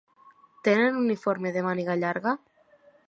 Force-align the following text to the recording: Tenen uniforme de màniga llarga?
Tenen 0.67 0.97
uniforme 1.01 1.53
de 1.59 1.63
màniga 1.67 1.99
llarga? 2.05 2.37